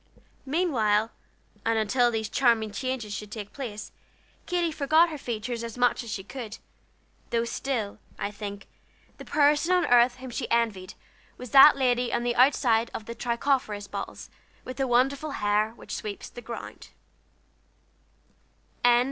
Meantime, 0.47 1.11
and 1.63 1.77
until 1.77 2.09
these 2.09 2.27
charming 2.27 2.71
changes 2.71 3.13
should 3.13 3.29
take 3.31 3.53
place, 3.53 3.91
Katy 4.47 4.71
forgot 4.71 5.09
her 5.09 5.17
features 5.19 5.63
as 5.63 5.77
much 5.77 6.03
as 6.03 6.09
she 6.09 6.23
could, 6.23 6.57
though 7.29 7.45
still, 7.45 7.99
I 8.17 8.31
think, 8.31 8.65
the 9.19 9.25
person 9.25 9.71
on 9.71 9.85
earth 9.85 10.15
whom 10.15 10.31
she 10.31 10.45
most 10.45 10.51
envied 10.53 10.93
was 11.37 11.51
that 11.51 11.77
lady 11.77 12.11
on 12.11 12.23
the 12.23 12.35
outside 12.35 12.89
of 12.95 13.05
the 13.05 13.13
Tricopherous 13.13 13.85
bottles 13.85 14.31
with 14.65 14.77
the 14.77 14.87
wonderful 14.87 15.33
hair 15.37 15.69
which 15.75 15.95
sweeps 15.95 16.29
the 16.29 16.41
ground. 16.41 16.89